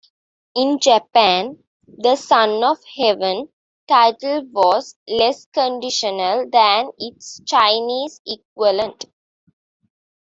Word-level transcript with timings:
In 0.55 0.79
Japan, 0.79 1.63
the 1.87 2.15
Son 2.15 2.63
of 2.63 2.79
Heaven 2.97 3.49
title 3.87 4.45
was 4.51 4.95
less 5.07 5.45
conditional 5.53 6.49
than 6.49 6.89
its 6.97 7.39
Chinese 7.45 8.19
equivalent. 8.25 9.05